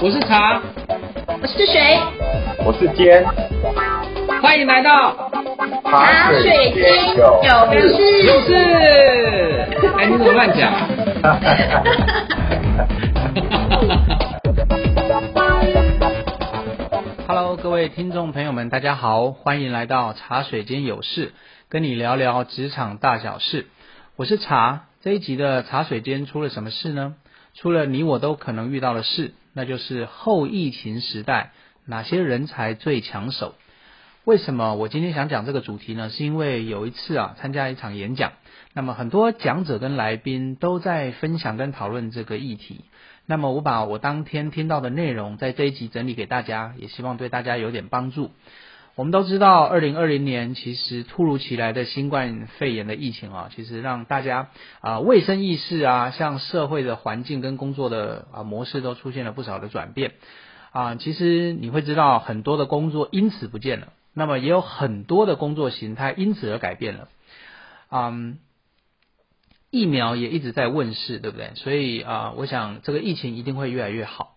[0.00, 0.62] 我是茶，
[1.42, 1.98] 我是水，
[2.64, 3.22] 我是尖，
[4.40, 5.28] 欢迎来到
[5.84, 8.24] 茶水间有事。
[8.24, 8.54] 有事。
[9.98, 10.72] 哎，你怎么乱讲？
[17.26, 21.32] Hello，各位听众朋友们，大家好，欢迎来到茶水间有事，
[21.68, 23.66] 跟你聊聊职场大小事。
[24.14, 27.16] 我是茶，这一集的茶水间出了什么事呢？
[27.54, 31.50] 出了你我都可能遇到的事，那就是后疫情时代
[31.84, 33.56] 哪些人才最抢手？
[34.24, 36.10] 为什么我今天想讲这个主题呢？
[36.10, 38.34] 是因为有一次啊，参加一场演讲，
[38.72, 42.84] 那么很多讲者跟来宾都在分享跟讨论这个议题。
[43.26, 48.30] 那么我把我当天听到的内容，在这一集整理给大家，也希望对大家有点帮助。
[48.98, 54.48] 我们都知道，二零二零年其实突如其来的新冠肺炎的疫情啊，其实让大家
[54.80, 60.14] 啊卫生意识啊，像社会的环境跟工作的啊模式都出现了不少的转变
[60.72, 60.96] 啊。
[60.96, 67.08] 其实你会知道，很多的工作因此不见了，那么也有很多的工作形态因此而改变了。
[67.92, 68.40] 嗯，
[69.70, 71.52] 疫苗也一直在问世，对不对？
[71.54, 74.34] 所以啊，我想这个疫情一定会越来越好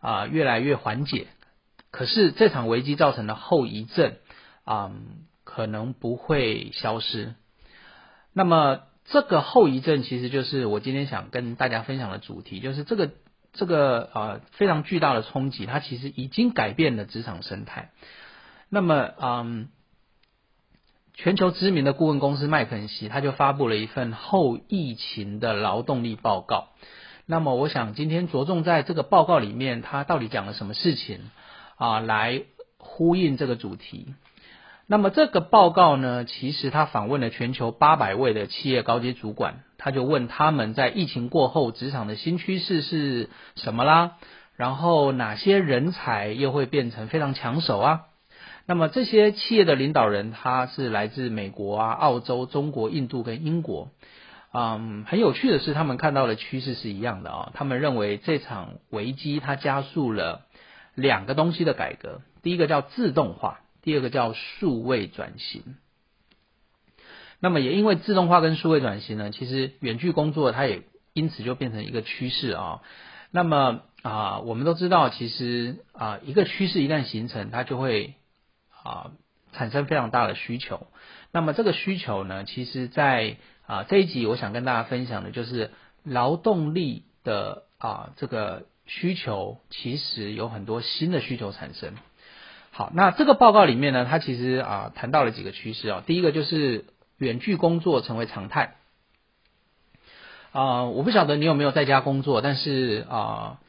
[0.00, 1.28] 啊，越来越缓解。
[1.90, 4.14] 可是这场危机造成的后遗症，
[4.64, 7.34] 嗯，可能不会消失。
[8.32, 13.10] 那么这个后遗症其实就是我今天想跟大家分享的主题，就是这个
[13.52, 17.90] 这个呃非常巨大的冲击，它其实已经改变了职场生态。
[18.68, 19.68] 那么，嗯，
[21.14, 26.68] 全球知名的顾问公司麦肯锡，他就发布了一份后疫情的劳动力报告。
[27.26, 31.30] 那么，我想今天着重在这个报告里面，它到底讲了什么事情？
[31.80, 32.42] 啊，来
[32.76, 34.14] 呼应这个主题。
[34.86, 44.18] 那么这个报告呢，其实他访问了全球八百位的企业高级主管，他就问他们在疫情过后职场的新趋势是什么啦？
[44.56, 48.00] 然后哪些人才又会变成非常抢手啊？
[48.66, 53.88] 那么这些企业的领导人，他是来自美国啊、澳洲、中国、印度跟英国。
[54.52, 57.52] 嗯，很有趣的是，他们看到的趋势是一样的啊。
[57.54, 60.42] 他们认为这场危机它加速了。
[61.00, 65.76] 两个东西的改革，第一个叫自动化，第二个叫数位转型。
[67.40, 70.82] 那么也因为自动化跟数位转型呢，其实远距工作它也
[71.14, 72.82] 因此就变成一个趋势啊。
[73.30, 78.14] 那么啊，我们都知道，其实啊，一个趋势一旦形成，它就会
[78.84, 79.12] 啊
[79.52, 80.86] 产生非常大的需求。
[81.32, 85.70] 那么这个需求呢，其实在啊这一集我想跟大家分享的就是
[86.04, 88.66] 劳动力的啊这个。
[88.92, 91.94] 需求其实有很多新的需求产生。
[92.72, 96.02] 好，那这个报告里面呢，它其实啊谈到了几个趋势啊。
[96.04, 96.86] 第一个就是
[97.16, 98.74] 远距工作成为常态。
[100.50, 103.60] 啊，我不晓得你有没有在家工作，但是啊，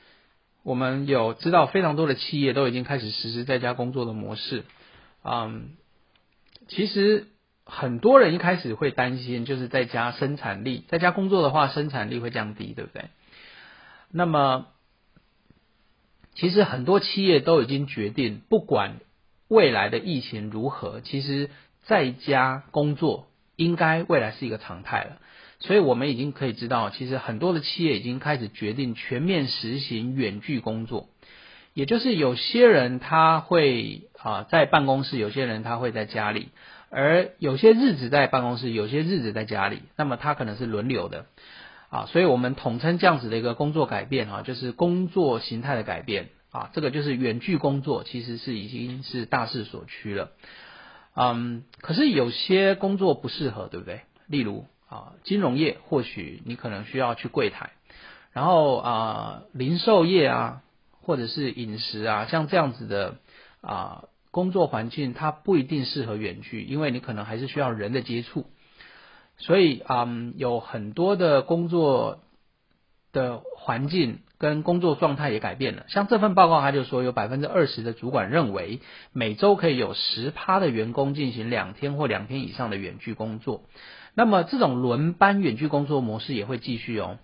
[0.64, 4.64] 我们有知道非常多的企业都已经开始实施在家工作的模式。
[5.24, 5.74] 嗯，
[6.68, 7.28] 其实
[7.64, 13.06] 很多人一开始会担心，就是在家生产力，在家工作的话，生产力会降低，对不对？
[14.10, 14.66] 那么
[16.34, 19.00] 其实很多企业都已经决定，不管
[19.48, 21.50] 未来的疫情如何，其实
[21.84, 25.18] 在家工作应该未来是一个常态了。
[25.60, 31.10] 所以我们已经可以知道，其实很多的企业已经开始决定全面实行远距工作，
[31.76, 36.48] 也就是有些人他会啊在办公室，有些人他会在家里，
[36.90, 41.28] 而有些日子在办公室，有些日子在家里，那么他可能是轮流的。
[41.92, 50.32] 啊，所以我们统称这样子的一个工作改变啊，就是工作形态的改变啊，这个就是远距工作，其实是已经是大势所趋了。
[51.14, 54.04] 嗯，可是有些工作不适合，对不对？
[54.28, 57.72] 例如啊，金融业或许你可能需要去柜台，
[58.32, 60.62] 然后啊，零售业啊，
[61.02, 63.18] 或者是饮食啊，像这样子的
[63.60, 68.46] 啊工作环境，它不一定适合远距，因为你可能还是需要人的接触。
[69.42, 72.20] 所以，嗯，有很多的工作
[73.12, 75.86] 的环境跟工作状态也改变了。
[75.90, 83.64] 像这份报告，他就说有百分之二十的主管认为，每周可以有十趴的员工进行两天或两天以上的远距工作。
[84.14, 87.18] 那么，这种轮班远距工作模式也会继续哦。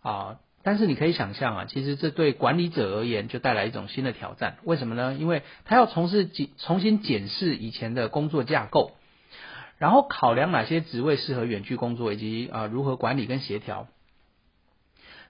[0.00, 4.56] 啊，但是你可以想象啊，其实这对管理者而言就带来一种新的挑战。
[4.64, 5.14] 为什么呢？
[5.14, 8.92] 因为他要从事检重新检视以前的工作架构。
[9.80, 13.88] 然后考量哪些职位适合远距工作，以及啊如何管理跟协调。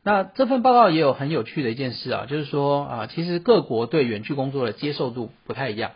[0.03, 5.93] 那这份报告也有很有趣的一件事啊，就是说啊，其实各国对远距工作的接受度不太一样。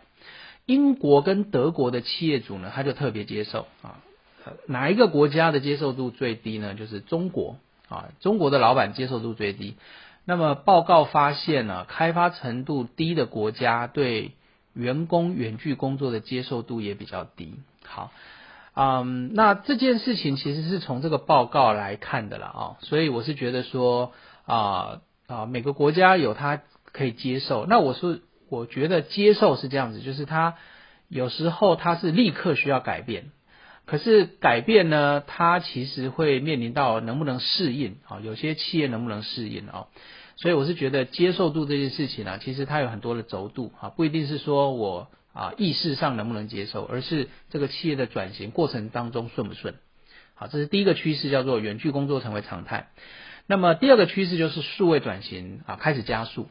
[0.66, 3.98] 英国跟德国的企业主呢，他就特别接受啊。
[4.66, 6.74] 哪一个国家的接受度最低呢？
[6.74, 7.56] 就是中国
[7.88, 9.74] 啊，中国的老板接受度最低。
[10.24, 14.32] 那么报告发现呢，开发程度低的国家对
[14.74, 17.54] 员工远距工作的接受度也比较低。
[17.86, 18.12] 好，
[18.74, 24.12] 嗯，那这件事情其实是从这个报告来看的了啊，所以我是觉得说
[24.46, 26.60] 啊啊，每个国家有它
[26.92, 27.66] 可以接受。
[27.66, 30.56] 那我是，我觉得接受是这样子，就是它
[31.08, 33.30] 有时候它是立刻需要改变。
[33.86, 38.18] 可是改变呢，它其实会面临到能不能适应啊？
[38.20, 39.86] 有些企业能不能适应啊？
[40.36, 49.74] 所以我是觉得接受度这件事情呢，其实它有很多的轴度啊，不一定是说我啊意识上能不能接受，而是这个企业的转型过程当中顺不顺。
[50.34, 52.88] 好，这是第一个趋势，叫做远距工作成为常态。
[53.46, 56.48] 那么第二个趋势就是数位转型啊开始加速。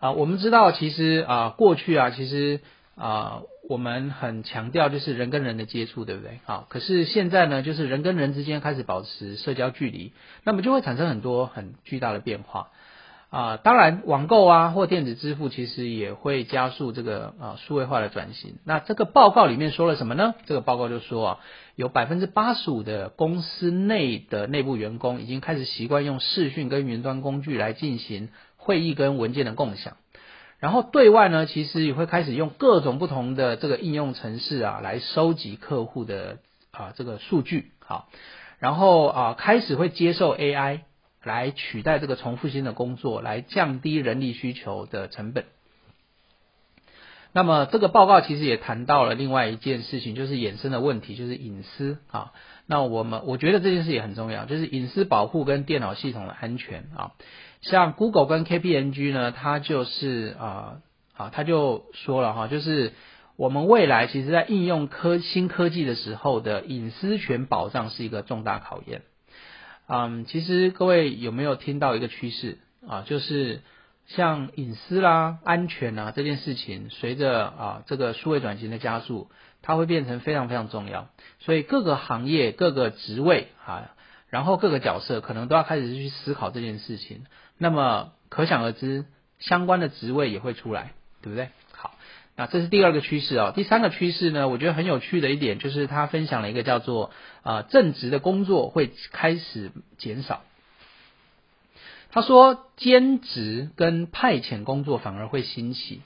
[0.00, 2.60] 啊，我们知道其实啊过去啊其实。
[2.98, 6.40] 啊，我们很强调就是人跟人的接触，对不对？
[6.46, 12.70] 好，可是现在呢，就是人跟人之间开始保持社交距离，那么就会产生很多很巨大的变化
[13.36, 13.56] 啊。
[13.58, 18.56] 当然，网购啊或电子支付其实也会加速这个啊数位化的转型。
[18.64, 20.34] 那这个报告里面说了什么呢？
[20.46, 21.38] 这个报告就说啊，
[21.74, 29.96] 有百分之八十五的公司内的内部员工已经开始习惯用视讯跟云端工具来进行会议跟文件的共享。
[30.58, 36.38] 然后对外呢，其实也会开始用各种不同的这个应用程式啊，来收集客户的
[36.70, 38.08] 啊这个数据，好，
[38.58, 40.80] 然后啊开始会接受 AI
[41.26, 45.44] 来取代这个重复性的工作，来降低人力需求的成本。
[47.32, 52.32] 那么这个报告其实也谈到了另外一件事情，就是衍生的问题，就是隐私啊。
[52.64, 57.12] 那我们我觉得这件事也很重要，就是隐私保护跟电脑系统的安全啊。
[57.60, 60.78] 像 Google 跟 KPMG 呢，它就是啊
[61.14, 62.92] 啊，他就说了哈，就是
[63.36, 69.02] 我们未来其实在应用科新科技的时候的隐私权保障是一个重大考验。
[69.86, 73.02] 嗯，其实各位有没有听到一个趋势啊？
[73.06, 73.62] 就是
[74.06, 79.30] 像隐私啦、安全啊这件事情，随着啊这个数位转型的加速，
[79.62, 81.08] 它会变成非常非常重要。
[81.40, 83.92] 所以各个行业、各个职位啊。
[84.28, 87.26] 然后各个角色可能都要开始去思考这件事情，
[87.58, 89.04] 那么可想而知，
[89.38, 91.48] 相关的职位也会出来，对不对？
[92.36, 93.52] 那这是第二个趋势哦。
[93.56, 97.10] 第三个趋势呢，我觉得很有趣的一点就是他分享了一个叫做
[97.42, 100.42] 啊正职的工作会开始减少。
[102.10, 106.02] 他说兼职跟派遣工作反而会兴起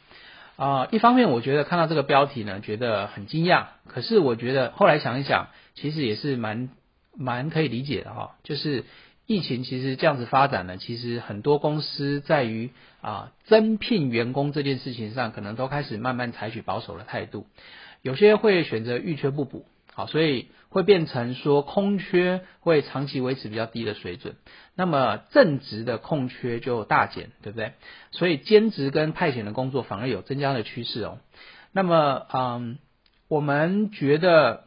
[0.57, 0.89] 啊。
[0.91, 6.71] 一方面我觉得看到这个标题呢，觉得很惊讶，可是我觉得后来想一想，其实也是蛮。
[7.19, 8.85] 蛮可以理解的哈，就是
[9.31, 17.47] 疫情其实这样子发展呢，其实很多公司在于啊增聘员工这件事情上，可能都开始慢慢采取保守的态度，
[18.03, 24.35] 有些会选择预缺不补，好，所以会变成说空缺会长期维持比较低的水准，
[24.75, 27.75] 那么正职的空缺就大减，对不对？
[28.11, 31.19] 所以兼职跟派遣的工作反而有增加的趋势哦。
[31.71, 32.79] 那么嗯，
[33.29, 34.65] 我们觉得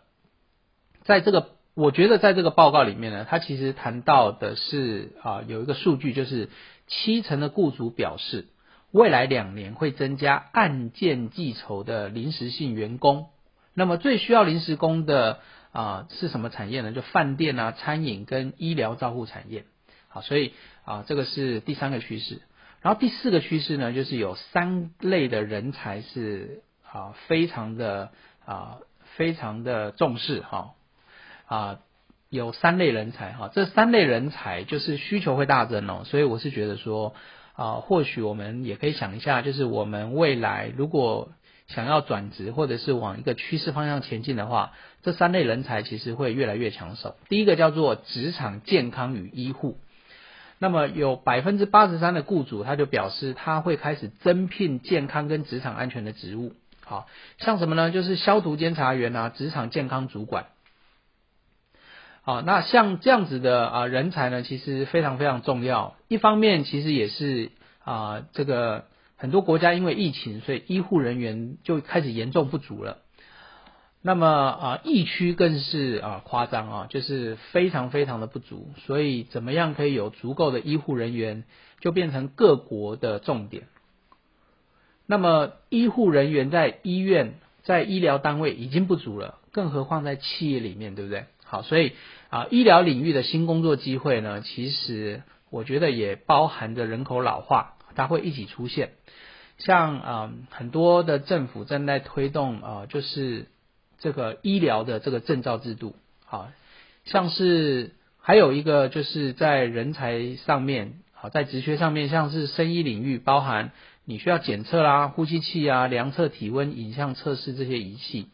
[1.04, 1.50] 在这个。
[1.75, 6.50] 我觉得在这个报告里面呢，它其实谈到的是啊，有一个数据，就是
[6.86, 8.46] 七成的雇主表示，
[8.92, 13.30] 未来两年会增加按件计酬的临时性员工。
[13.74, 15.40] 那么最需要临时工的
[15.72, 16.92] 啊是什么产业呢？
[16.92, 19.66] 就饭店啊、餐饮跟医疗照护产业。
[20.10, 20.54] 好，所以
[20.86, 22.44] 啊这个是第三个趋势。
[22.81, 28.12] 然后第四个趋势呢，就是有三类的人才是啊非常的
[28.46, 28.77] 啊
[29.15, 30.74] 非常的重视哈。
[31.45, 31.79] 啊，
[32.29, 37.13] 有三类人才哈，这三类人才就是需求会大增哦，所以我是觉得说
[37.55, 41.29] 啊，或许我们也可以想一下，就是我们未来如果
[41.67, 47.15] 想要转职或者是往一个趋势方向前进的话，这三类人才其实会越来越抢手。
[47.29, 49.77] 第一个叫做职场健康与医护，
[50.59, 57.07] 那么有百分之八十三的雇主他就表示他会开始增聘健康跟职场安全的职务，好
[57.38, 57.91] 像什么呢？
[57.91, 60.47] 就是消毒监察员啊，职场健康主管。
[62.25, 65.98] 好，那像这样子的啊人才呢，其实非常非常重要。
[66.08, 67.51] 一方面，其实也是
[67.84, 68.86] 啊，这个
[69.18, 73.00] 很多国家因为疫情，所以医护人员就开始严重不足了。
[74.01, 78.70] 那么啊，疫区更是啊夸张啊，就是非常非常的不足。
[78.86, 81.44] 所以，怎么样可以有足够的医护人员，
[81.82, 83.63] 就变成各国的重点。
[85.06, 91.25] 那么，医护人员在医院、在医疗单位已经不足了，更何况在企业里面，对不对？
[91.53, 91.91] 好，所以
[92.31, 98.93] 啊，医疗领域的新工作机会呢，其实我觉得也包含着人口老化，它会一起出现。
[99.60, 103.50] 像啊，很多的政府正在推动啊，就是
[104.00, 105.95] 这个医疗的这个证照制度。
[106.25, 106.50] 好，
[107.05, 113.69] 像是还有一个就是在人才上面好，在职缺上面，像是生医领域，包含
[114.05, 118.29] 你需要检测啦、呼吸器啊、量测体温、影像测试这些仪器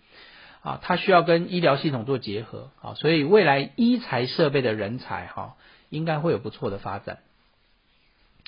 [0.61, 5.55] 啊，它需要跟医疗系统做结合啊，所以未来医材设备的人才哈，
[5.89, 7.19] 应该会有不错的发展。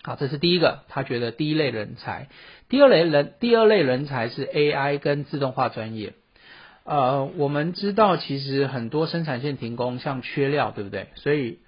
[0.04, 2.28] 好，这是第一个，他觉得第一类人才。
[2.70, 6.14] 第二类人，第二类人才是 AI 跟自动化专业。
[6.84, 11.10] 呃，我们知道其实很多生产线停工，像缺料，对不对？
[11.16, 11.60] 所以，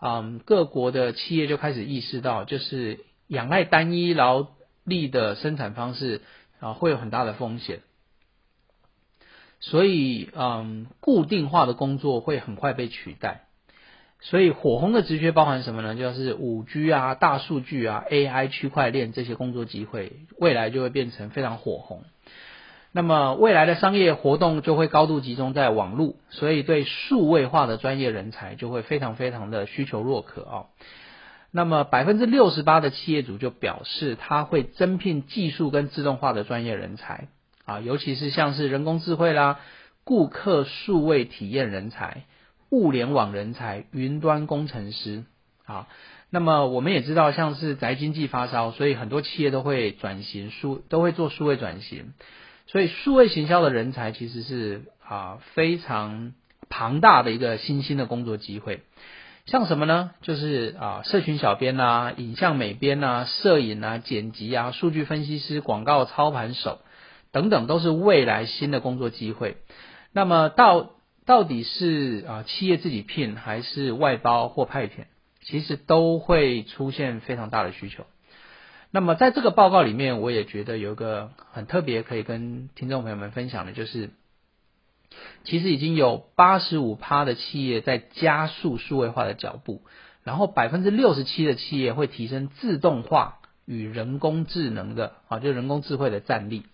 [0.00, 4.48] 嗯，各国的企业就开始意识到，就是仰赖单一劳
[4.84, 6.22] 力的生产方式
[6.60, 7.80] 啊，会有很大的风险。
[9.64, 13.42] 所以，嗯，固定化的工作会很快被取代。
[14.20, 15.94] 所以火红的职缺包含什么呢？
[15.94, 22.02] 就是五 G 啊、大数据啊、AI、区块链这些工作机会，未来就会变成非常火红。
[22.92, 30.56] 那么未来的商业活动就会高度集中在网络，所以对数位化的专业人才就会非常非常的需求若渴啊。
[31.50, 37.28] 那么百分之六十八的企业主就表示，他会增聘技术跟自动化的专业人才
[37.64, 39.60] 啊，尤其是像是人工智慧啦、
[40.04, 42.24] 顾客数位体验人才。
[42.74, 45.24] 物联网人才、云端工程师
[45.66, 45.88] 啊，
[46.30, 52.14] 那么我们也知道，像是宅经济发烧，所以很多企业都会转型数，都会做数位转型，
[52.66, 56.32] 所以数位行销的人才其实是啊非常
[56.70, 58.80] 庞大的一个新兴的工作机会。
[59.44, 60.12] 像什么呢？
[60.22, 66.78] 就是啊，社群小编呐、影像美编呐、摄影啊、剪辑啊、数据分析师、广告操盘手
[67.32, 69.56] 等等，都是未来新的工作机会。
[70.12, 70.90] 那么到
[71.24, 75.06] 到底是啊企业自己聘还是外包或派遣，
[75.40, 78.04] 其实都会出现非常大的需求。
[78.90, 84.10] 那么在这个报告里面，我也觉得有一个很特别可以跟听众朋友们分享的，就是
[85.44, 89.80] 其实已经有八十五趴的企业在加速数位化的脚步，
[90.22, 96.64] 然后百分之六十七的企业会提升自动化与人工智能的啊，就人工智慧的战力。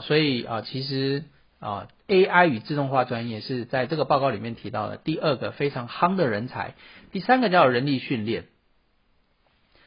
[0.00, 1.24] 所以啊，其实。
[1.58, 6.74] 啊，AI 与自动化专业是在这个报告里面提到的第二个非常夯的人才。
[7.12, 8.44] 第三个叫人力训练。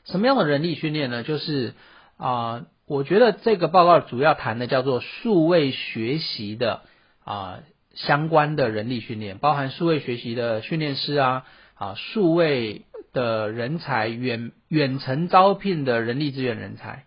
[0.04, 1.22] 什么样的人力训练呢？
[1.22, 1.76] 就是
[2.18, 6.82] 啊，我觉得这个报告主要谈的叫做数位学习的
[7.24, 7.60] 啊
[7.94, 12.82] 相关的人力训练，包含数位学习的训练师啊，啊数位
[13.14, 17.06] 的人才远远程招聘的人力资源人才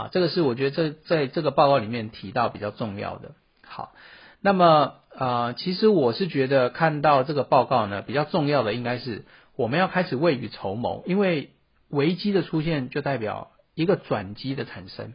[0.00, 3.32] 啊，这个是我觉得这在这个报告里面提到比较重要的。
[3.62, 3.92] 好，
[4.40, 9.26] 那么呃，其实我是觉得看到这个报告呢，比较重要的应该是
[9.56, 11.50] 我们要开始未雨绸缪，因为
[11.90, 15.12] 危机的出现就代表一个转机的产生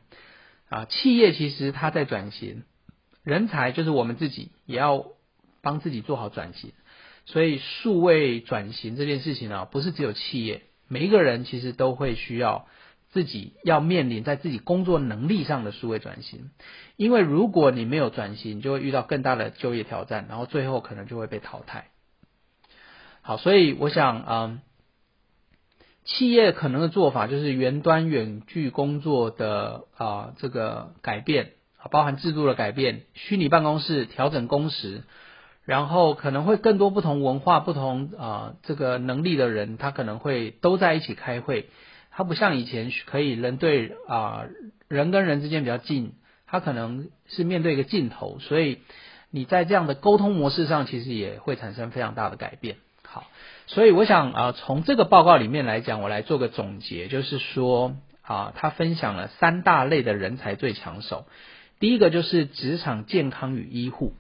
[0.70, 0.86] 啊。
[0.86, 2.62] 企业其实它在转型，
[3.24, 5.08] 人才就是我们自己也要
[5.64, 6.74] 帮自己做好转型，
[7.26, 12.68] 所以数位转型这件事情呢，不是只有企业，每一个人其实都会需要。
[13.16, 16.50] 自己要面临在自己工作能力上的数位转型，
[16.98, 21.86] 因为如果你没有转型，就会遇到更大的就业挑战，然后最后可能就会被淘汰。
[23.22, 24.60] 好，所以我想，嗯，
[26.04, 31.52] 企业可能的做法就是远端远距工作的啊这个改变，
[31.90, 35.04] 包含制度的改变，虚拟办公室调整工时，
[35.64, 41.70] 然后可能会更多不同文化、不同啊这个能力的人，他可能会都在一起开会。
[42.18, 44.46] 它不像以前可以人对啊
[44.88, 46.14] 人跟人之间比较近，
[46.48, 48.80] 它可能是面对一个镜头，所以
[49.32, 52.78] 你在这样的沟通模式上，其实也会产生非常大的改变。
[53.04, 53.26] 好，
[53.68, 61.26] 所以我想啊，从这个报告里面来讲，我来做个总结，就是说啊，他分享了三大类的人才最抢手。
[61.82, 64.14] 第一个就是职场健康与医护，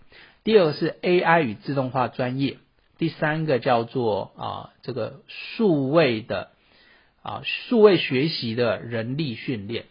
[0.44, 2.58] 第二个是 AI 与自动化专业，
[2.98, 6.50] 第三个叫做啊这个数位的。
[7.25, 9.86] 啊，数位学习的人力训练，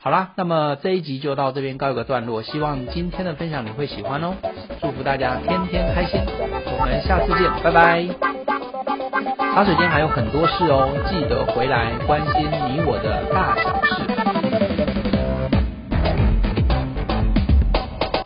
[0.00, 4.36] 好啦，那么这一集就到这边告一个段落，希望今天的分享你会喜欢哦，
[4.80, 8.06] 祝福大家天天开心，我们下次见，拜拜。
[9.52, 14.13] 茶水间还有很多事哦，记得回来关心你我的大小事。